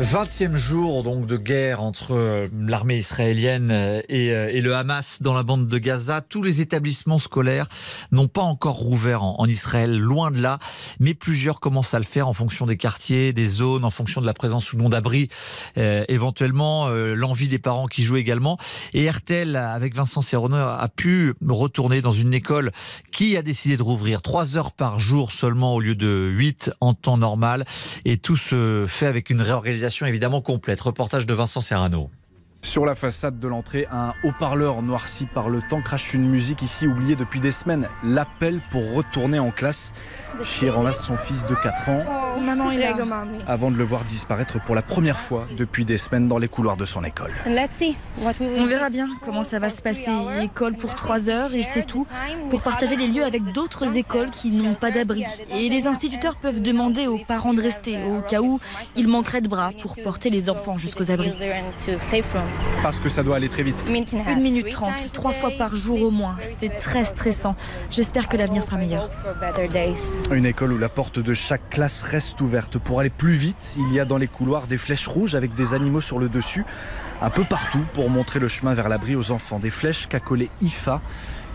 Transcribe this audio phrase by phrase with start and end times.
[0.00, 5.22] 20e jour donc de guerre entre euh, l'armée israélienne euh, et, euh, et, le Hamas
[5.22, 6.20] dans la bande de Gaza.
[6.20, 7.68] Tous les établissements scolaires
[8.10, 10.58] n'ont pas encore rouvert en, Israël, loin de là,
[10.98, 14.26] mais plusieurs commencent à le faire en fonction des quartiers, des zones, en fonction de
[14.26, 15.28] la présence ou non d'abri,
[15.76, 18.58] éventuellement l'envie des parents qui jouent également.
[18.94, 22.72] Et RTL, avec Vincent Serronner, a pu retourner dans une école
[23.12, 26.94] qui a décidé de rouvrir trois heures par jour seulement au lieu de 8 en
[26.94, 27.64] temps normal.
[28.04, 30.80] Et tout se fait avec une réorganisation évidemment complète.
[30.80, 32.10] Reportage de Vincent Serrano.
[32.64, 36.86] Sur la façade de l'entrée, un haut-parleur noirci par le temps crache une musique ici
[36.86, 37.88] oubliée depuis des semaines.
[38.02, 39.92] L'appel pour retourner en classe.
[40.42, 42.96] Shir enlace son fils de 4 ans Maman est là.
[43.46, 46.76] avant de le voir disparaître pour la première fois depuis des semaines dans les couloirs
[46.76, 47.30] de son école.
[48.58, 50.10] On verra bien comment ça va se passer.
[50.42, 52.04] École pour 3 heures et c'est tout.
[52.50, 55.24] Pour partager les lieux avec d'autres écoles qui n'ont pas d'abri.
[55.52, 58.58] Et les instituteurs peuvent demander aux parents de rester au cas où
[58.96, 61.34] ils manqueraient de bras pour porter les enfants jusqu'aux abris.
[62.82, 63.82] Parce que ça doit aller très vite.
[63.88, 66.36] Une minute trente, trois fois par jour au moins.
[66.42, 67.56] C'est très stressant.
[67.90, 69.08] J'espère que l'avenir sera meilleur.
[70.30, 72.78] Une école où la porte de chaque classe reste ouverte.
[72.78, 75.72] Pour aller plus vite, il y a dans les couloirs des flèches rouges avec des
[75.72, 76.66] animaux sur le dessus,
[77.20, 79.58] un peu partout pour montrer le chemin vers l'abri aux enfants.
[79.58, 81.00] Des flèches qu'a collé IFA,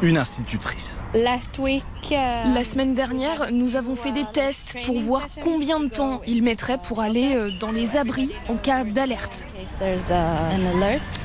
[0.01, 0.99] une institutrice.
[1.13, 6.77] La semaine dernière, nous avons fait des tests pour voir combien de temps ils mettraient
[6.81, 9.47] pour aller euh, dans les abris en cas d'alerte.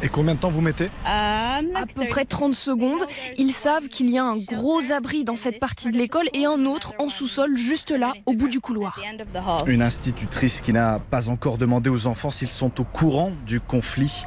[0.03, 0.91] Et combien de temps vous mettez?
[1.05, 1.61] À
[1.95, 3.05] peu près 30 secondes.
[3.39, 6.65] Ils savent qu'il y a un gros abri dans cette partie de l'école et un
[6.67, 9.01] autre en sous-sol juste là, au bout du couloir.
[9.67, 14.25] Une institutrice qui n'a pas encore demandé aux enfants s'ils sont au courant du conflit.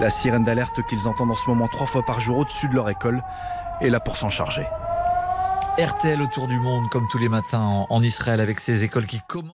[0.00, 2.88] La sirène d'alerte qu'ils entendent en ce moment trois fois par jour au-dessus de leur
[2.88, 3.22] école
[3.80, 4.66] est là pour s'en charger.
[5.78, 9.52] RTL autour du monde, comme tous les matins en, Israël, avec ces écoles qui commencent.